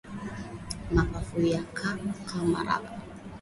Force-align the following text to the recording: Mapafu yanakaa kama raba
Mapafu 0.91 1.41
yanakaa 1.41 1.97
kama 2.27 2.63
raba 2.63 2.89